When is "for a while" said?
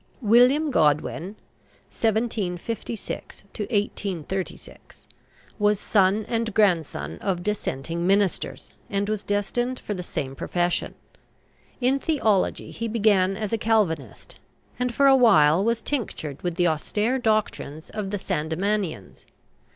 14.91-15.63